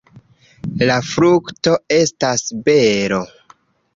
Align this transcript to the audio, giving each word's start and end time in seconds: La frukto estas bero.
La 0.89 0.95
frukto 1.09 1.75
estas 1.97 2.47
bero. 2.69 3.23